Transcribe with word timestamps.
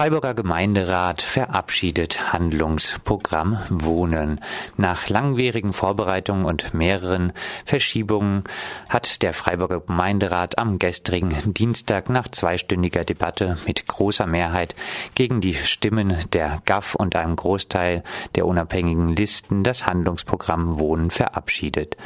Freiburger 0.00 0.32
Gemeinderat 0.32 1.20
verabschiedet 1.20 2.32
Handlungsprogramm 2.32 3.58
Wohnen. 3.68 4.40
Nach 4.78 5.10
langwierigen 5.10 5.74
Vorbereitungen 5.74 6.46
und 6.46 6.72
mehreren 6.72 7.34
Verschiebungen 7.66 8.44
hat 8.88 9.20
der 9.20 9.34
Freiburger 9.34 9.80
Gemeinderat 9.80 10.58
am 10.58 10.78
gestrigen 10.78 11.52
Dienstag 11.52 12.08
nach 12.08 12.28
zweistündiger 12.28 13.04
Debatte 13.04 13.58
mit 13.66 13.86
großer 13.86 14.24
Mehrheit 14.24 14.74
gegen 15.14 15.42
die 15.42 15.52
Stimmen 15.52 16.16
der 16.32 16.62
GAF 16.64 16.94
und 16.94 17.14
einem 17.14 17.36
Großteil 17.36 18.02
der 18.36 18.46
unabhängigen 18.46 19.14
Listen 19.14 19.64
das 19.64 19.86
Handlungsprogramm 19.86 20.78
Wohnen 20.78 21.10
verabschiedet. 21.10 21.98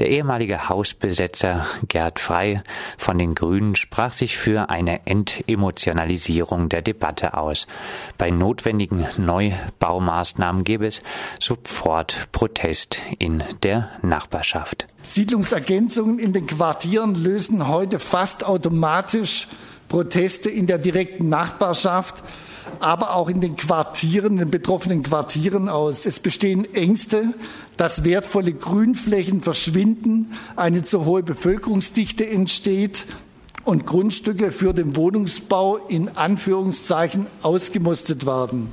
Der 0.00 0.08
ehemalige 0.08 0.70
Hausbesetzer 0.70 1.66
Gerd 1.86 2.18
Frei 2.18 2.62
von 2.96 3.18
den 3.18 3.34
Grünen 3.34 3.76
sprach 3.76 4.14
sich 4.14 4.38
für 4.38 4.70
eine 4.70 5.06
Entemotionalisierung 5.06 6.70
der 6.70 6.80
Debatte 6.80 7.25
Debatte 7.26 7.36
aus. 7.36 7.66
Bei 8.18 8.30
notwendigen 8.30 9.06
Neubaumaßnahmen 9.16 10.64
gäbe 10.64 10.86
es 10.86 11.02
sofort 11.40 12.28
Protest 12.32 12.98
in 13.18 13.42
der 13.62 13.90
Nachbarschaft. 14.02 14.86
Siedlungsergänzungen 15.02 16.18
in 16.18 16.32
den 16.32 16.46
Quartieren 16.46 17.14
lösen 17.14 17.68
heute 17.68 17.98
fast 17.98 18.44
automatisch 18.44 19.48
Proteste 19.88 20.50
in 20.50 20.66
der 20.66 20.78
direkten 20.78 21.28
Nachbarschaft 21.28 22.22
aber 22.80 23.14
auch 23.14 23.28
in 23.28 23.40
den 23.40 23.54
Quartieren, 23.54 24.32
in 24.32 24.38
den 24.38 24.50
betroffenen 24.50 25.04
Quartieren 25.04 25.68
aus. 25.68 26.04
Es 26.04 26.18
bestehen 26.18 26.66
Ängste, 26.74 27.32
dass 27.76 28.02
wertvolle 28.02 28.52
Grünflächen 28.52 29.40
verschwinden, 29.40 30.32
eine 30.56 30.82
zu 30.82 31.04
hohe 31.04 31.22
Bevölkerungsdichte 31.22 32.28
entsteht 32.28 33.06
und 33.66 33.84
Grundstücke 33.84 34.52
für 34.52 34.72
den 34.72 34.96
Wohnungsbau 34.96 35.76
in 35.88 36.16
Anführungszeichen 36.16 37.26
ausgemustert 37.42 38.24
werden 38.24 38.72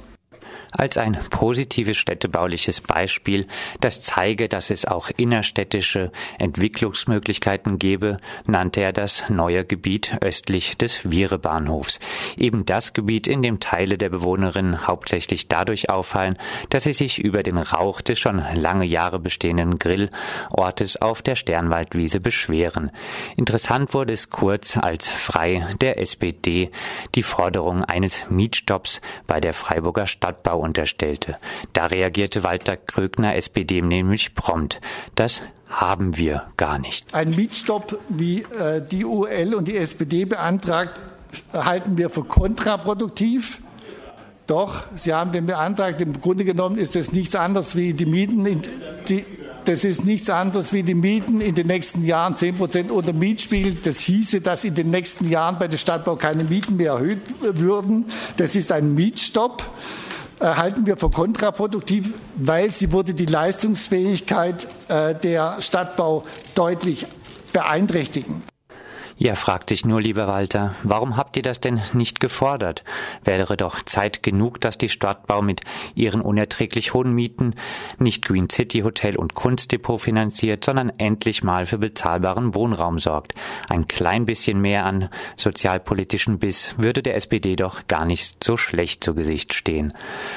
als 0.78 0.98
ein 0.98 1.18
positives 1.30 1.98
städtebauliches 1.98 2.82
Beispiel, 2.82 3.48
das 3.80 4.02
zeige, 4.02 4.50
dass 4.50 4.70
es 4.70 4.86
auch 4.86 5.10
innerstädtische 5.16 6.12
Entwicklungsmöglichkeiten 6.40 7.80
gebe, 7.80 8.18
nannte 8.48 8.82
er 8.82 8.94
das 8.94 9.30
neue 9.30 9.66
Gebiet 9.66 10.18
östlich 10.22 10.78
des 10.78 10.96
Viere-Bahnhofs. 10.96 12.00
Eben 12.38 12.66
das 12.66 12.94
Gebiet, 12.94 13.28
in 13.28 13.42
dem 13.42 13.60
Teile 13.60 13.98
der 13.98 14.10
Bewohnerinnen 14.10 14.88
hauptsächlich 14.88 15.48
dadurch 15.48 15.90
auffallen, 15.90 16.38
dass 16.70 16.86
sie 16.86 16.94
sich 16.94 17.20
über 17.20 17.44
den 17.44 17.58
Rauch 17.58 18.02
des 18.02 18.20
schon 18.20 18.44
lange 18.56 18.86
Jahre 18.86 19.20
bestehenden 19.20 19.78
Grillortes 19.78 21.02
auf 21.02 21.22
der 21.22 21.36
Sternwaldwiese 21.36 22.20
beschweren. 22.20 22.92
Interessant 23.36 23.94
wurde 23.94 24.14
es 24.14 24.30
kurz, 24.30 24.78
als 24.78 25.08
Frei 25.08 25.66
der 25.82 26.00
SPD 26.00 26.72
die 27.16 27.24
Forderung 27.24 27.84
eines 27.84 28.30
Mietstopps 28.30 29.02
bei 29.28 29.40
der 29.40 29.54
Freiburger 29.54 30.08
Stadtbau 30.08 30.63
unterstellte. 30.64 31.38
Da 31.74 31.86
reagierte 31.86 32.44
Walter 32.44 32.78
Krögner, 32.78 33.36
SPD, 33.36 33.82
nämlich 33.82 34.34
prompt. 34.34 34.82
Das 35.16 35.42
haben 35.70 36.18
wir 36.18 36.44
gar 36.58 36.80
nicht. 36.80 37.14
Ein 37.14 37.32
Mietstopp, 37.32 38.00
wie 38.10 38.42
äh, 38.42 38.82
die 38.82 39.06
UL 39.06 39.54
und 39.56 39.68
die 39.68 39.78
SPD 39.78 40.26
beantragt, 40.26 41.00
halten 41.52 41.98
wir 41.98 42.10
für 42.10 42.24
kontraproduktiv. 42.24 43.60
Doch, 44.46 44.84
Sie 44.96 45.14
haben 45.14 45.32
den 45.32 45.46
beantragt, 45.46 46.02
im 46.02 46.20
Grunde 46.20 46.44
genommen 46.46 46.78
ist 46.78 46.96
es 46.96 47.14
nichts 47.14 47.36
anderes 47.36 47.76
wie 47.76 47.94
die 47.94 48.06
Mieten, 48.06 48.46
in, 48.46 48.62
die, 49.08 49.26
das 49.66 49.86
ist 49.86 50.04
nichts 50.04 50.30
anderes 50.30 50.74
wie 50.74 50.84
die 50.84 50.94
Mieten 50.94 51.40
in 51.40 51.56
den 51.56 51.68
nächsten 51.68 52.04
Jahren 52.04 52.36
10 52.36 52.58
Prozent 52.58 52.92
unter 52.92 53.14
Mietspiegel. 53.14 53.76
Das 53.76 54.00
hieße, 54.00 54.42
dass 54.42 54.66
in 54.66 54.76
den 54.76 54.92
nächsten 54.92 55.30
Jahren 55.30 55.58
bei 55.58 55.70
der 55.70 55.78
Stadtbau 55.78 56.18
keine 56.18 56.44
Mieten 56.44 56.76
mehr 56.76 56.94
erhöht 56.94 57.22
würden. 57.40 58.06
Das 58.36 58.56
ist 58.56 58.72
ein 58.72 58.94
Mietstopp. 58.94 59.64
Halten 60.48 60.86
wir 60.86 60.98
für 60.98 61.10
kontraproduktiv, 61.10 62.14
weil 62.36 62.72
sie 62.72 62.92
würde 62.92 63.14
die 63.14 63.26
Leistungsfähigkeit 63.26 64.68
äh, 64.90 65.16
der 65.16 65.62
Stadtbau 65.62 66.26
deutlich 66.56 67.06
beeinträchtigen. 67.52 68.44
Ja, 69.24 69.36
fragt 69.36 69.70
sich 69.70 69.86
nur, 69.86 70.02
lieber 70.02 70.28
Walter, 70.28 70.76
warum 70.84 71.16
habt 71.16 71.38
ihr 71.38 71.44
das 71.44 71.62
denn 71.62 71.80
nicht 71.94 72.20
gefordert? 72.20 72.84
Wäre 73.24 73.56
doch 73.56 73.82
Zeit 73.82 74.22
genug, 74.22 74.60
dass 74.60 74.78
die 74.78 74.90
Stadtbau 74.90 75.42
mit 75.42 75.62
ihren 75.96 76.20
unerträglich 76.20 76.94
hohen 76.94 77.12
Mieten 77.12 77.56
nicht 77.98 78.26
Green 78.26 78.50
City 78.50 78.82
Hotel 78.82 79.16
und 79.16 79.34
Kunstdepot 79.34 80.02
finanziert, 80.02 80.66
sondern 80.66 80.92
endlich 80.98 81.42
mal 81.42 81.66
für 81.66 81.78
bezahlbaren 81.78 82.54
Wohnraum 82.54 83.00
sorgt. 83.00 83.34
Ein 83.70 83.88
klein 83.88 84.26
bisschen 84.26 84.60
mehr 84.60 84.86
an 84.86 85.08
sozialpolitischen 85.38 86.40
Biss 86.40 86.76
würde 86.78 87.02
der 87.02 87.16
SPD 87.16 87.56
doch 87.56 87.88
gar 87.88 88.04
nicht 88.04 88.44
so 88.44 88.58
schlecht 88.58 89.06
zu 89.06 89.16
Gesicht 89.16 89.54
stehen. 89.54 89.94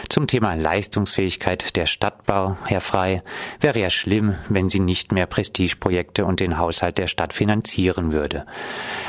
Zum 0.08 0.28
Thema 0.28 0.54
Leistungsfähigkeit 0.54 1.74
der 1.74 1.86
Stadtbau, 1.86 2.56
Herr 2.66 2.80
Frei, 2.80 3.24
wäre 3.58 3.80
ja 3.80 3.90
schlimm, 3.90 4.36
wenn 4.48 4.68
sie 4.68 4.78
nicht 4.78 5.10
mehr 5.10 5.26
Prestigeprojekte 5.26 6.24
und 6.24 6.38
den 6.38 6.56
Haushalt 6.56 6.98
der 6.98 7.08
Stadt 7.08 7.32
finanzieren 7.32 8.12
würde. 8.12 8.46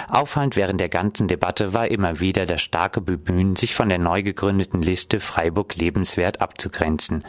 Auffallend 0.10 0.56
während 0.56 0.80
der 0.80 0.90
ganzen 0.90 1.28
Debatte 1.28 1.74
war 1.74 1.88
immer 1.88 2.20
wieder 2.20 2.46
das 2.46 2.62
starke 2.62 3.02
Bemühen, 3.02 3.56
sich 3.56 3.76
von 3.76 3.90
der 3.90 4.00
neu 4.00 4.24
gegründeten 4.24 4.82
Liste 4.82 5.20
Freiburg 5.20 5.76
lebenswert 5.76 6.42
abzugrenzen, 6.42 7.24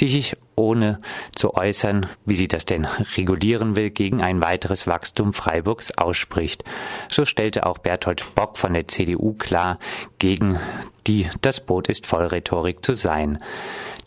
die 0.00 0.08
sich 0.08 0.36
ohne 0.56 1.00
zu 1.34 1.54
äußern, 1.54 2.06
wie 2.24 2.36
sie 2.36 2.48
das 2.48 2.64
denn 2.64 2.86
regulieren 3.16 3.76
will, 3.76 3.90
gegen 3.90 4.22
ein 4.22 4.40
weiteres 4.40 4.86
Wachstum 4.86 5.32
Freiburgs 5.32 5.96
ausspricht. 5.96 6.64
So 7.08 7.24
stellte 7.24 7.66
auch 7.66 7.78
Berthold 7.78 8.34
Bock 8.34 8.58
von 8.58 8.74
der 8.74 8.88
CDU 8.88 9.34
klar, 9.34 9.78
gegen 10.18 10.58
die 11.06 11.28
das 11.42 11.60
Boot 11.60 11.88
ist 11.88 12.06
voll 12.06 12.26
Rhetorik 12.26 12.84
zu 12.84 12.94
sein. 12.94 13.38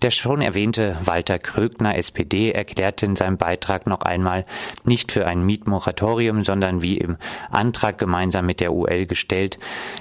Der 0.01 0.11
schon 0.11 0.41
erwähnte 0.41 0.95
Walter 1.03 1.39
Krögner, 1.39 1.97
SPD, 1.97 2.51
erklärte 2.51 3.07
in 3.07 3.15
seinem 3.15 3.37
Beitrag 3.37 3.87
noch 3.87 4.01
einmal, 4.01 4.45
nicht 4.83 5.11
für 5.11 5.25
ein 5.25 5.43
Mietmoratorium, 5.43 6.43
sondern 6.43 6.83
wie 6.83 6.97
im 6.97 7.17
Antrag 7.49 7.97
gemeinsam 7.97 8.45
mit 8.45 8.59
der 8.59 8.73
UL 8.73 9.07
gestellt, 9.07 9.57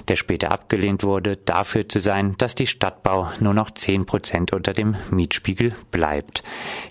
der 0.07 0.15
später 0.15 0.51
abgelehnt 0.51 1.03
wurde, 1.03 1.37
dafür 1.37 1.89
zu 1.89 1.99
sein, 1.99 2.35
dass 2.37 2.53
die 2.53 2.67
Stadtbau 2.67 3.31
nur 3.39 3.55
noch 3.55 3.71
10 3.71 4.05
Prozent 4.05 4.53
unter 4.53 4.73
dem 4.73 4.95
Mietspiegel 5.09 5.73
bleibt. 5.89 6.36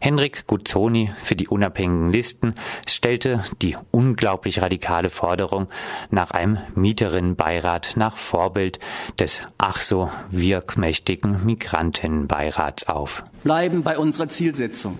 Henrik 0.00 0.46
Guzzoni 0.46 1.12
für 1.22 1.36
die 1.36 1.48
unabhängigen 1.48 2.10
Listen 2.10 2.54
stellte 2.88 3.44
die 3.62 3.76
unglaublich 3.90 4.62
radikale 4.62 5.10
Forderung 5.10 5.68
nach 6.10 6.30
einem 6.30 6.58
Mieterinnenbeirat 6.74 7.94
nach 7.96 8.16
Vorbild 8.16 8.78
des 9.18 9.42
ach 9.58 9.80
so 9.80 10.10
wirkmächtigen 10.30 11.44
Migrantinnenbeirats 11.44 12.88
auf. 12.88 13.24
Bleiben 13.42 13.82
bei 13.82 13.98
unserer 13.98 14.28
Zielsetzung. 14.28 14.98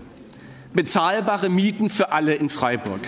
Bezahlbare 0.73 1.49
Mieten 1.49 1.91
für 1.91 2.13
alle 2.13 2.35
in 2.35 2.49
Freiburg. 2.51 3.01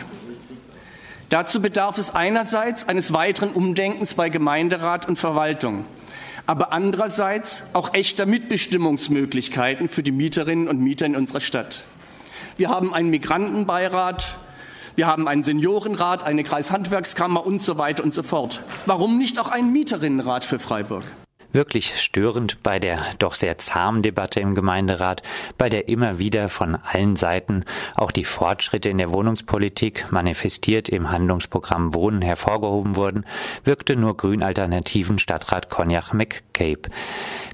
Dazu 1.28 1.60
bedarf 1.60 1.98
es 1.98 2.14
einerseits 2.14 2.88
eines 2.88 3.12
weiteren 3.12 3.50
Umdenkens 3.50 4.14
bei 4.14 4.30
Gemeinderat 4.30 5.06
und 5.06 5.18
Verwaltung, 5.18 5.84
aber 6.48 6.72
andererseits 6.72 7.62
auch 7.74 7.92
echter 7.92 8.24
Mitbestimmungsmöglichkeiten 8.24 9.90
für 9.90 10.02
die 10.02 10.12
Mieterinnen 10.12 10.66
und 10.66 10.80
Mieter 10.80 11.04
in 11.04 11.14
unserer 11.14 11.42
Stadt. 11.42 11.84
Wir 12.56 12.70
haben 12.70 12.94
einen 12.94 13.10
Migrantenbeirat, 13.10 14.38
wir 14.96 15.06
haben 15.06 15.28
einen 15.28 15.42
Seniorenrat, 15.42 16.24
eine 16.24 16.44
Kreishandwerkskammer 16.44 17.44
und 17.44 17.60
so 17.60 17.76
weiter 17.76 18.02
und 18.02 18.14
so 18.14 18.22
fort. 18.22 18.62
Warum 18.86 19.18
nicht 19.18 19.38
auch 19.38 19.50
einen 19.50 19.72
Mieterinnenrat 19.74 20.46
für 20.46 20.58
Freiburg? 20.58 21.04
Wirklich 21.50 21.98
störend 21.98 22.62
bei 22.62 22.78
der 22.78 23.00
doch 23.18 23.34
sehr 23.34 23.56
zahmen 23.56 24.02
Debatte 24.02 24.38
im 24.38 24.54
Gemeinderat, 24.54 25.22
bei 25.56 25.70
der 25.70 25.88
immer 25.88 26.18
wieder 26.18 26.50
von 26.50 26.74
allen 26.74 27.16
Seiten 27.16 27.64
auch 27.96 28.10
die 28.10 28.26
Fortschritte 28.26 28.90
in 28.90 28.98
der 28.98 29.12
Wohnungspolitik 29.12 30.12
manifestiert 30.12 30.90
im 30.90 31.10
Handlungsprogramm 31.10 31.94
Wohnen 31.94 32.20
hervorgehoben 32.20 32.96
wurden, 32.96 33.24
wirkte 33.64 33.96
nur 33.96 34.18
Grünalternativen 34.18 35.18
Stadtrat 35.18 35.70
Cognac 35.70 36.12
McCabe, 36.12 36.90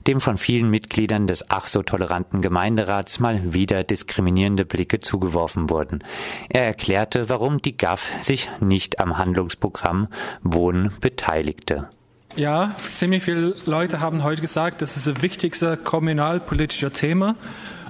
dem 0.09 0.21
von 0.21 0.39
vielen 0.39 0.71
Mitgliedern 0.71 1.29
des 1.29 1.49
ach 1.49 1.67
so 1.67 1.85
toleranten 1.85 2.43
Gemeinderats 2.43 3.21
mal 3.21 3.55
wieder 3.55 3.85
diskriminierende 3.85 4.65
Blicke 4.65 4.99
zugeworfen 4.99 5.71
wurden. 5.71 6.03
Er 6.49 6.67
erklärte, 6.67 7.29
warum 7.29 7.63
die 7.63 7.77
GAF 7.77 8.13
sich 8.23 8.49
nicht 8.59 8.99
am 8.99 9.19
Handlungsprogramm 9.19 10.09
Wohnen 10.43 10.93
beteiligte. 11.01 11.89
Ja, 12.37 12.75
ziemlich 12.99 13.23
viele 13.23 13.55
Leute 13.65 14.01
haben 14.01 14.25
heute 14.25 14.43
gesagt, 14.43 14.83
das 14.83 14.97
ist 14.97 15.07
das 15.07 15.23
wichtigste 15.23 15.77
kommunalpolitische 15.77 16.91
Thema. 16.91 17.37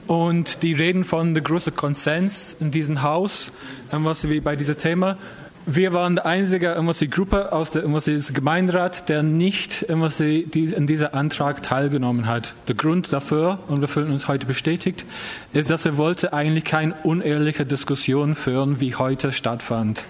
Und 0.06 0.62
die 0.62 0.75
reden 0.75 1.05
von 1.05 1.32
der 1.32 1.43
großen 1.43 1.75
Konsens 1.75 2.55
in 2.61 2.70
diesem 2.70 3.00
Haus, 3.00 3.50
was 3.91 4.29
wie 4.29 4.41
bei 4.41 4.55
diesem 4.55 4.76
Thema. 4.76 5.17
Wir 5.64 5.94
waren 5.94 6.17
die 6.17 6.23
einzige 6.26 6.79
die 7.00 7.08
Gruppe 7.08 7.52
aus 7.52 7.70
dem 7.70 7.99
Gemeinderat, 8.35 9.08
der 9.08 9.23
nicht 9.23 9.81
in 9.81 10.87
diesem 10.87 11.08
Antrag 11.12 11.62
teilgenommen 11.62 12.26
hat. 12.26 12.52
Der 12.69 12.75
Grund 12.75 13.14
dafür, 13.14 13.61
und 13.69 13.81
wir 13.81 13.88
fühlen 13.88 14.12
uns 14.12 14.29
heute 14.29 14.44
bestätigt, 14.44 15.06
ist, 15.55 15.70
dass 15.70 15.87
er 15.87 15.97
wollte 15.97 16.35
eigentlich 16.35 16.64
keine 16.64 16.93
unehrliche 17.02 17.64
Diskussion 17.64 18.35
führen, 18.35 18.79
wie 18.79 18.94
heute 18.94 19.32
stattfand. 19.32 20.05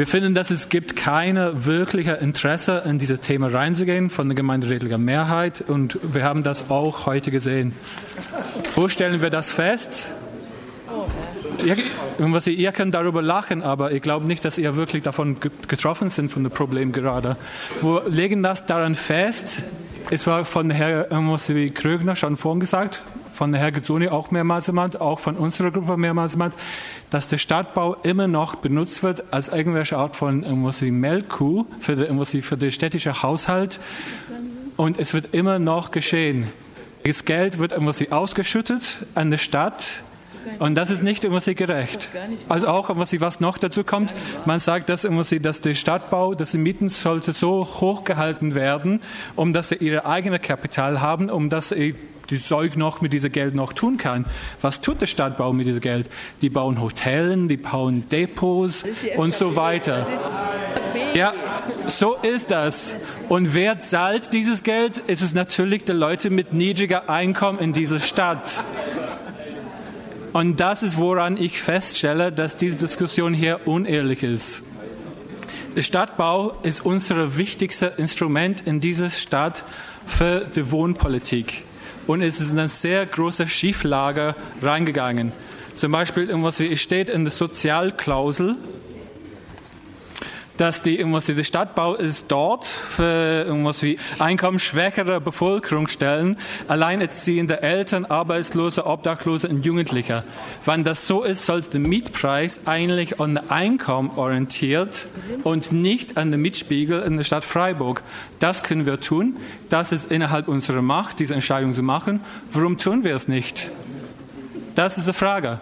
Wir 0.00 0.06
finden, 0.06 0.32
dass 0.34 0.48
es 0.48 0.70
gibt 0.70 0.96
keine 0.96 1.66
wirkliche 1.66 2.12
Interesse, 2.12 2.84
in 2.86 2.98
dieses 2.98 3.20
Thema 3.20 3.52
reinzugehen 3.52 4.08
von 4.08 4.30
der 4.30 4.34
gemeinderätlichen 4.34 5.04
Mehrheit 5.04 5.60
und 5.60 5.98
wir 6.02 6.24
haben 6.24 6.42
das 6.42 6.70
auch 6.70 7.04
heute 7.04 7.30
gesehen. 7.30 7.74
Wo 8.76 8.88
stellen 8.88 9.20
wir 9.20 9.28
das 9.28 9.52
fest? 9.52 10.10
Ihr, 11.66 11.76
ihr 12.46 12.72
könnt 12.72 12.94
darüber 12.94 13.20
lachen, 13.20 13.62
aber 13.62 13.92
ich 13.92 14.00
glaube 14.00 14.24
nicht, 14.24 14.42
dass 14.42 14.56
ihr 14.56 14.74
wirklich 14.74 15.02
davon 15.02 15.36
getroffen 15.68 16.08
sind 16.08 16.30
von 16.30 16.44
dem 16.44 16.52
Problem 16.52 16.92
gerade. 16.92 17.36
Wir 17.82 18.04
legen 18.08 18.42
das 18.42 18.64
daran 18.64 18.94
fest, 18.94 19.62
es 20.10 20.26
war 20.26 20.44
von 20.44 20.70
Herrn 20.70 21.24
Mossevi 21.24 21.70
Krögner 21.70 22.16
schon 22.16 22.36
vorhin 22.36 22.58
gesagt, 22.58 23.02
von 23.30 23.54
Herrn 23.54 23.72
Gezoni 23.72 24.08
auch 24.08 24.32
mehrmals 24.32 24.66
genannt, 24.66 25.00
auch 25.00 25.20
von 25.20 25.36
unserer 25.36 25.70
Gruppe 25.70 25.96
mehrmals 25.96 26.32
genannt, 26.32 26.54
dass 27.10 27.28
der 27.28 27.38
Stadtbau 27.38 27.94
immer 28.02 28.26
noch 28.26 28.56
benutzt 28.56 29.04
wird 29.04 29.32
als 29.32 29.48
irgendwelche 29.48 29.96
Art 29.96 30.16
von 30.16 30.42
irgendwas 30.42 30.82
wie 30.82 30.90
Melkkuh 30.90 31.64
für, 31.78 31.94
die, 31.94 32.42
für 32.42 32.56
den 32.56 32.72
städtischen 32.72 33.22
Haushalt. 33.22 33.78
Und 34.76 34.98
es 34.98 35.14
wird 35.14 35.32
immer 35.32 35.60
noch 35.60 35.92
geschehen. 35.92 36.48
Das 37.04 37.24
Geld 37.24 37.58
wird 37.58 37.72
irgendwie 37.72 38.10
ausgeschüttet 38.10 38.98
an 39.14 39.30
die 39.30 39.38
Stadt 39.38 40.02
und 40.58 40.74
das 40.74 40.90
ist 40.90 41.02
nicht 41.02 41.24
immer 41.24 41.40
gerecht. 41.40 42.08
Also 42.48 42.68
auch, 42.68 42.90
was 42.94 43.40
noch 43.40 43.58
dazu 43.58 43.84
kommt, 43.84 44.12
man 44.44 44.60
sagt, 44.60 44.88
dass, 44.88 45.06
dass 45.40 45.60
der 45.60 45.74
Stadtbau, 45.74 46.34
dass 46.34 46.52
die 46.52 46.58
Mieten 46.58 46.88
sollte 46.88 47.32
so 47.32 47.64
hoch 47.64 48.04
gehalten 48.04 48.54
werden, 48.54 49.00
um 49.36 49.52
dass 49.52 49.70
sie 49.70 49.76
ihr 49.76 50.06
eigenes 50.06 50.42
Kapital 50.42 51.00
haben, 51.00 51.30
um 51.30 51.48
dass 51.48 51.70
sie 51.70 51.94
die 52.30 52.42
Zeug 52.42 52.76
noch 52.76 53.00
mit 53.00 53.12
diesem 53.12 53.32
Geld 53.32 53.54
noch 53.54 53.72
tun 53.72 53.96
kann. 53.96 54.24
Was 54.60 54.80
tut 54.80 55.00
der 55.00 55.06
Stadtbau 55.06 55.52
mit 55.52 55.66
diesem 55.66 55.80
Geld? 55.80 56.08
Die 56.42 56.48
bauen 56.48 56.80
Hotels, 56.80 57.48
die 57.48 57.56
bauen 57.56 58.08
Depots 58.08 58.84
und 59.16 59.34
so 59.34 59.56
weiter. 59.56 60.06
Ja, 61.14 61.32
so 61.86 62.14
ist 62.14 62.50
das. 62.50 62.94
Und 63.28 63.54
wer 63.54 63.80
zahlt 63.80 64.32
dieses 64.32 64.62
Geld? 64.62 65.02
Es 65.06 65.22
ist 65.22 65.34
natürlich 65.34 65.84
die 65.84 65.92
Leute 65.92 66.30
mit 66.30 66.52
niedriger 66.52 67.08
Einkommen 67.10 67.58
in 67.58 67.72
dieser 67.72 68.00
Stadt. 68.00 68.64
Und 70.32 70.60
das 70.60 70.82
ist, 70.82 70.96
woran 70.98 71.36
ich 71.36 71.60
feststelle, 71.60 72.30
dass 72.30 72.56
diese 72.56 72.76
Diskussion 72.76 73.34
hier 73.34 73.60
unehrlich 73.66 74.22
ist. 74.22 74.62
Der 75.76 75.82
Stadtbau 75.82 76.56
ist 76.62 76.84
unser 76.84 77.36
wichtigstes 77.36 77.96
Instrument 77.96 78.62
in 78.66 78.80
dieser 78.80 79.10
Stadt 79.10 79.64
für 80.06 80.46
die 80.54 80.70
Wohnpolitik. 80.70 81.64
Und 82.06 82.22
es 82.22 82.40
ist 82.40 82.50
in 82.50 82.58
eine 82.58 82.68
sehr 82.68 83.06
große 83.06 83.48
Schieflage 83.48 84.34
reingegangen. 84.62 85.32
Zum 85.76 85.92
Beispiel, 85.92 86.28
was 86.42 86.62
steht 86.76 87.08
in 87.08 87.24
der 87.24 87.30
Sozialklausel, 87.30 88.56
dass 90.60 90.82
die 90.82 90.98
irgendwas 90.98 91.24
der 91.24 91.42
Stadtbau 91.42 91.94
ist 91.94 92.26
dort 92.28 92.66
für 92.66 93.44
irgendwas 93.46 93.82
wie 93.82 93.98
einkommensschwächere 94.18 95.18
Bevölkerungsstellen, 95.18 96.36
alleinerziehende 96.68 97.62
Eltern, 97.62 98.04
Arbeitslose, 98.04 98.84
Obdachlose 98.84 99.48
und 99.48 99.64
Jugendliche. 99.64 100.22
Wenn 100.66 100.84
das 100.84 101.06
so 101.06 101.22
ist, 101.22 101.46
sollte 101.46 101.70
der 101.70 101.80
Mietpreis 101.80 102.66
eigentlich 102.66 103.20
an 103.20 103.38
Einkommen 103.48 104.10
orientiert 104.16 105.06
und 105.44 105.72
nicht 105.72 106.18
an 106.18 106.30
den 106.30 106.42
Mietspiegel 106.42 107.00
in 107.04 107.16
der 107.16 107.24
Stadt 107.24 107.44
Freiburg. 107.44 108.02
Das 108.38 108.62
können 108.62 108.84
wir 108.84 109.00
tun. 109.00 109.38
Das 109.70 109.92
ist 109.92 110.12
innerhalb 110.12 110.46
unserer 110.46 110.82
Macht, 110.82 111.20
diese 111.20 111.32
Entscheidung 111.32 111.72
zu 111.72 111.82
machen. 111.82 112.20
Warum 112.52 112.76
tun 112.76 113.02
wir 113.02 113.16
es 113.16 113.28
nicht? 113.28 113.70
Das 114.74 114.98
ist 114.98 115.08
die 115.08 115.14
Frage. 115.14 115.58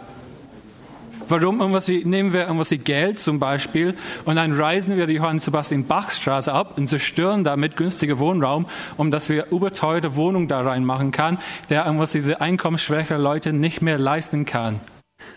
Warum 1.28 1.60
irgendwas 1.60 1.88
wie, 1.88 2.04
nehmen 2.04 2.32
wir 2.32 2.42
irgendwas 2.42 2.70
wie 2.70 2.78
Geld 2.78 3.18
zum 3.18 3.38
Beispiel 3.38 3.94
und 4.24 4.36
dann 4.36 4.52
reisen 4.52 4.96
wir 4.96 5.06
die 5.06 5.14
Johann 5.14 5.40
Sebastian 5.40 5.84
Bach 5.84 6.10
Straße 6.10 6.52
ab 6.52 6.78
und 6.78 6.88
zerstören 6.88 7.44
damit 7.44 7.76
günstige 7.76 8.18
Wohnraum, 8.18 8.66
um 8.96 9.10
dass 9.10 9.28
wir 9.28 9.46
überteuerte 9.50 10.16
Wohnungen 10.16 10.48
da 10.48 10.62
reinmachen 10.62 11.10
kann, 11.10 11.38
der 11.68 11.84
irgendwas 11.84 12.12
die 12.12 12.34
einkommensschwächere 12.34 13.20
Leute 13.20 13.52
nicht 13.52 13.82
mehr 13.82 13.98
leisten 13.98 14.46
kann. 14.46 14.80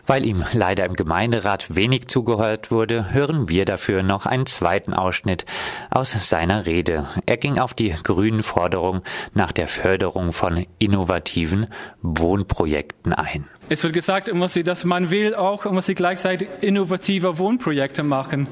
Weil 0.07 0.25
ihm 0.25 0.43
leider 0.53 0.85
im 0.85 0.95
Gemeinderat 0.95 1.75
wenig 1.75 2.07
zugehört 2.07 2.71
wurde, 2.71 3.13
hören 3.13 3.49
wir 3.49 3.65
dafür 3.65 4.03
noch 4.03 4.25
einen 4.25 4.45
zweiten 4.45 4.93
Ausschnitt 4.93 5.45
aus 5.89 6.11
seiner 6.11 6.65
Rede. 6.65 7.07
Er 7.25 7.37
ging 7.37 7.59
auf 7.59 7.73
die 7.73 7.93
grünen 8.03 8.43
Forderungen 8.43 9.01
nach 9.33 9.51
der 9.51 9.67
Förderung 9.67 10.33
von 10.33 10.65
innovativen 10.79 11.67
Wohnprojekten 12.01 13.13
ein. 13.13 13.45
Es 13.69 13.83
wird 13.83 13.93
gesagt, 13.93 14.31
dass 14.65 14.83
man 14.83 15.09
will 15.11 15.35
auch 15.35 15.65
gleichzeitig 15.95 16.49
innovative 16.61 17.37
Wohnprojekte 17.37 18.03
machen. 18.03 18.47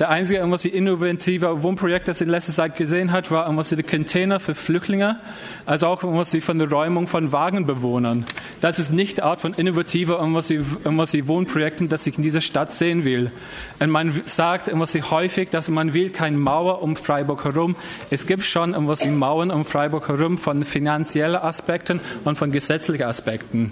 Der 0.00 0.10
einzige, 0.10 0.50
was 0.50 0.62
die 0.62 0.70
innovative 0.70 1.62
Wohnprojekte 1.62 2.10
das 2.10 2.20
in 2.20 2.28
letzter 2.28 2.52
Zeit 2.52 2.74
gesehen 2.74 3.12
hat, 3.12 3.30
war 3.30 3.56
was 3.56 3.68
die 3.68 3.80
Container 3.84 4.40
für 4.40 4.56
Flüchtlinge, 4.56 5.20
also 5.66 5.86
auch 5.86 6.02
was 6.02 6.32
sie 6.32 6.40
von 6.40 6.58
der 6.58 6.68
Räumung 6.68 7.06
von 7.06 7.30
Wagenbewohnern. 7.30 8.26
Das 8.60 8.80
ist 8.80 8.90
nicht 8.90 9.18
die 9.18 9.22
Art 9.22 9.40
von 9.40 9.54
innovativer 9.54 10.18
was 10.34 10.48
sie, 10.48 10.60
was 10.82 11.12
sie 11.12 11.28
Wohnprojekten, 11.28 11.88
das 11.88 12.08
ich 12.08 12.16
in 12.16 12.24
dieser 12.24 12.40
Stadt 12.40 12.72
sehen 12.72 13.04
will. 13.04 13.30
Und 13.78 13.90
man 13.90 14.20
sagt 14.26 14.68
was 14.72 14.90
sie 14.90 15.02
häufig, 15.02 15.50
dass 15.50 15.68
man 15.68 15.94
will 15.94 16.10
keine 16.10 16.38
Mauer 16.38 16.82
um 16.82 16.96
Freiburg 16.96 17.44
herum. 17.44 17.76
Es 18.10 18.26
gibt 18.26 18.42
schon 18.42 18.74
was 18.88 19.00
sie 19.00 19.10
Mauern 19.10 19.52
um 19.52 19.64
Freiburg 19.64 20.08
herum 20.08 20.38
von 20.38 20.64
finanziellen 20.64 21.36
Aspekten 21.36 22.00
und 22.24 22.36
von 22.36 22.50
gesetzlichen 22.50 23.04
Aspekten. 23.04 23.70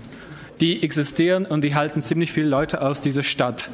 Die 0.60 0.84
existieren 0.84 1.46
und 1.46 1.62
die 1.62 1.74
halten 1.74 2.00
ziemlich 2.00 2.30
viele 2.30 2.46
Leute 2.48 2.80
aus 2.80 3.00
dieser 3.00 3.24
Stadt. 3.24 3.68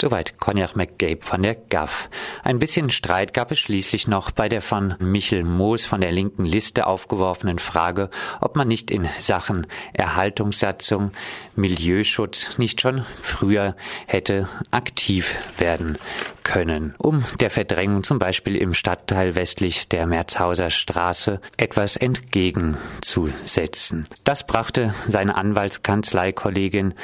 Soweit 0.00 0.38
Cognac 0.38 0.76
McGabe 0.76 1.22
von 1.22 1.42
der 1.42 1.54
GAF. 1.54 2.08
Ein 2.42 2.58
bisschen 2.58 2.90
Streit 2.90 3.32
gab 3.32 3.52
es 3.52 3.58
schließlich 3.58 4.08
noch 4.08 4.30
bei 4.30 4.48
der 4.48 4.62
von 4.62 4.94
Michel 4.98 5.44
Moos 5.44 5.84
von 5.84 6.00
der 6.00 6.12
linken 6.12 6.44
Liste 6.44 6.86
aufgeworfenen 6.86 7.58
Frage, 7.58 8.10
ob 8.40 8.56
man 8.56 8.68
nicht 8.68 8.90
in 8.90 9.08
Sachen 9.20 9.66
Erhaltungssatzung, 9.92 11.12
Milieuschutz 11.56 12.58
nicht 12.58 12.80
schon 12.80 13.04
früher 13.22 13.76
hätte 14.06 14.48
aktiv 14.70 15.36
werden 15.58 15.98
können, 16.42 16.94
um 16.98 17.24
der 17.40 17.50
Verdrängung 17.50 18.02
zum 18.02 18.18
Beispiel 18.18 18.56
im 18.56 18.74
Stadtteil 18.74 19.34
westlich 19.34 19.88
der 19.88 20.06
Merzhauser 20.06 20.70
Straße 20.70 21.40
etwas 21.56 21.96
entgegenzusetzen. 21.96 24.06
Das 24.24 24.46
brachte 24.46 24.94
seine 25.08 25.36
Anwaltskanzleikollegin 25.36 26.94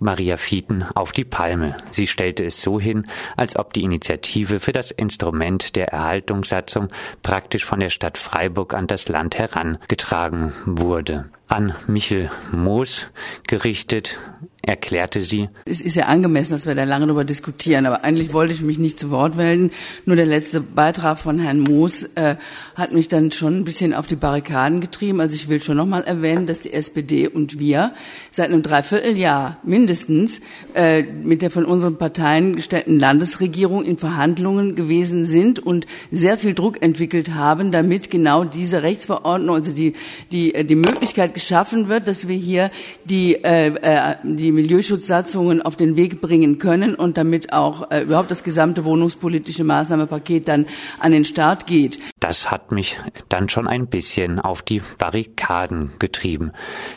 Maria 0.00 0.36
Fieten 0.36 0.84
auf 0.94 1.12
die 1.12 1.24
Palme. 1.24 1.76
Sie 1.90 2.06
stellte 2.06 2.44
es 2.44 2.60
so 2.62 2.80
hin, 2.80 3.06
als 3.36 3.56
ob 3.56 3.72
die 3.72 3.84
Initiative 3.84 4.60
für 4.60 4.72
das 4.72 4.90
Instrument 4.90 5.76
der 5.76 5.88
Erhaltungssatzung 5.88 6.88
praktisch 7.22 7.64
von 7.64 7.80
der 7.80 7.90
Stadt 7.90 8.18
Freiburg 8.18 8.74
an 8.74 8.86
das 8.86 9.08
Land 9.08 9.38
herangetragen 9.38 10.52
wurde. 10.64 11.30
An 11.48 11.74
Michel 11.86 12.30
Moos 12.52 13.10
gerichtet 13.46 14.16
erklärte 14.62 15.22
sie. 15.22 15.48
Es 15.64 15.80
ist 15.80 15.96
ja 15.96 16.06
angemessen, 16.06 16.52
dass 16.52 16.66
wir 16.66 16.74
da 16.74 16.84
lange 16.84 17.06
darüber 17.06 17.24
diskutieren, 17.24 17.86
aber 17.86 18.04
eigentlich 18.04 18.32
wollte 18.32 18.52
ich 18.52 18.60
mich 18.60 18.78
nicht 18.78 19.00
zu 19.00 19.10
Wort 19.10 19.36
melden. 19.36 19.70
Nur 20.04 20.16
der 20.16 20.26
letzte 20.26 20.60
Beitrag 20.60 21.18
von 21.18 21.38
Herrn 21.38 21.60
Moos 21.60 22.02
äh, 22.14 22.36
hat 22.74 22.92
mich 22.92 23.08
dann 23.08 23.30
schon 23.30 23.58
ein 23.58 23.64
bisschen 23.64 23.94
auf 23.94 24.06
die 24.06 24.16
Barrikaden 24.16 24.80
getrieben. 24.80 25.20
Also 25.20 25.34
ich 25.34 25.48
will 25.48 25.62
schon 25.62 25.76
nochmal 25.76 26.04
erwähnen, 26.04 26.46
dass 26.46 26.60
die 26.60 26.72
SPD 26.72 27.26
und 27.26 27.58
wir 27.58 27.94
seit 28.30 28.50
einem 28.50 28.62
Dreivierteljahr 28.62 29.56
mindestens 29.62 30.42
äh, 30.74 31.02
mit 31.02 31.40
der 31.42 31.50
von 31.50 31.64
unseren 31.64 31.96
Parteien 31.96 32.56
gestellten 32.56 32.98
Landesregierung 32.98 33.84
in 33.84 33.96
Verhandlungen 33.96 34.76
gewesen 34.76 35.24
sind 35.24 35.58
und 35.58 35.86
sehr 36.10 36.36
viel 36.36 36.54
Druck 36.54 36.82
entwickelt 36.82 37.34
haben, 37.34 37.72
damit 37.72 38.10
genau 38.10 38.44
diese 38.44 38.82
Rechtsverordnung, 38.82 39.56
also 39.56 39.72
die, 39.72 39.94
die, 40.32 40.52
die 40.66 40.74
Möglichkeit 40.74 41.32
geschaffen 41.34 41.88
wird, 41.88 42.06
dass 42.06 42.28
wir 42.28 42.36
hier 42.36 42.70
die, 43.04 43.36
äh, 43.42 43.74
äh 43.74 44.16
die 44.22 44.49
die 44.50 44.56
Milieuschutzsatzungen 44.56 45.62
auf 45.62 45.76
den 45.76 45.94
Weg 45.94 46.20
bringen 46.20 46.58
können 46.58 46.96
und 46.96 47.16
damit 47.16 47.52
auch 47.52 47.88
äh, 47.92 48.00
überhaupt 48.00 48.32
das 48.32 48.42
gesamte 48.42 48.84
wohnungspolitische 48.84 49.62
Maßnahmenpaket 49.62 50.48
dann 50.48 50.66
an 50.98 51.12
den 51.12 51.24
Start 51.24 51.68
geht. 51.68 52.00
Das 52.18 52.50
hat 52.50 52.72
mich 52.72 52.98
dann 53.28 53.48
schon 53.48 53.68
ein 53.68 53.86
bisschen 53.86 54.40
auf 54.40 54.62
die 54.62 54.82
Barrikaden 54.98 55.92
getrieben. 56.00 56.50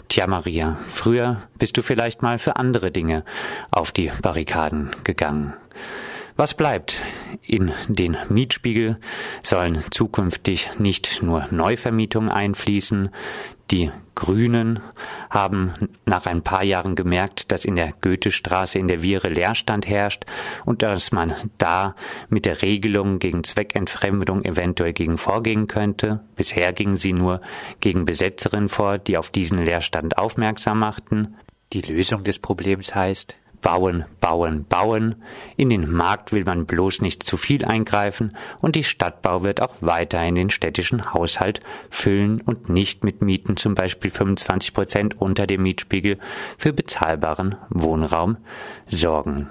Tja, 0.10 0.26
Maria, 0.26 0.80
früher 0.90 1.44
bist 1.60 1.78
du 1.78 1.84
vielleicht 1.84 2.24
mal 2.24 2.40
für 2.40 2.56
andere 2.56 2.90
Dinge 2.90 3.24
auf 3.70 3.92
die 3.92 4.12
Barrikaden 4.24 4.90
gegangen. 5.04 5.54
Was 6.36 6.56
bleibt? 6.56 6.96
In 7.42 7.72
den 7.88 8.18
Mietspiegel 8.30 8.98
sollen 9.44 9.84
zukünftig 9.92 10.80
nicht 10.80 11.22
nur 11.22 11.48
Neuvermietungen 11.52 12.30
einfließen, 12.30 13.10
die 13.72 13.92
Grünen 14.16 14.82
haben 15.30 15.74
nach 16.06 16.26
ein 16.26 16.44
paar 16.44 16.64
Jahren 16.64 16.96
gemerkt, 16.96 17.52
dass 17.52 17.66
in 17.66 17.76
der 17.76 17.94
Goethestraße 18.02 18.78
in 18.78 18.88
der 18.88 19.02
Viere 19.02 19.30
Leerstand 19.30 19.88
herrscht 19.88 20.26
und 20.66 20.82
dass 20.82 21.12
man 21.12 21.34
da 21.58 21.96
mit 22.30 22.46
der 22.46 22.62
Regelung 22.62 23.20
gegen 23.20 23.44
Zweckentfremdung 23.44 24.44
eventuell 24.44 24.94
gegen 24.94 25.18
vorgehen 25.18 25.68
könnte. 25.68 26.20
Bisher 26.36 26.74
gingen 26.74 26.98
sie 26.98 27.14
nur 27.14 27.42
gegen 27.80 28.06
Besetzerinnen 28.06 28.70
vor, 28.70 28.98
die 28.98 29.18
auf 29.18 29.30
diesen 29.30 29.64
Leerstand 29.64 30.18
aufmerksam 30.18 30.80
machten. 30.80 31.36
Die 31.72 31.82
Lösung 31.82 32.24
des 32.24 32.40
Problems 32.40 32.94
heißt, 32.94 33.36
Bauen, 33.64 34.06
bauen, 34.20 34.66
bauen. 34.66 35.16
In 35.58 35.72
den 35.72 35.90
Markt 35.90 36.32
will 36.34 36.44
man 36.44 36.68
bloß 36.68 37.02
nicht 37.02 37.24
zu 37.24 37.38
viel 37.38 37.66
eingreifen 37.66 38.38
und 38.60 38.76
die 38.76 38.84
Stadtbau 38.84 39.44
wird 39.44 39.62
auch 39.62 39.74
weiterhin 39.82 40.36
den 40.36 40.50
städtischen 40.52 41.14
Haushalt 41.14 41.62
füllen 41.90 42.42
und 42.42 42.70
nicht 42.70 43.04
mit 43.04 43.24
Mieten 43.24 43.58
zum 43.58 43.74
Beispiel 43.74 44.12
25 44.12 44.74
Prozent 44.74 45.20
unter 45.20 45.48
dem 45.48 45.64
Mietspiegel 45.64 46.20
für 46.58 46.74
bezahlbaren 46.74 47.56
Wohnraum 47.70 48.38
sorgen. 48.88 49.48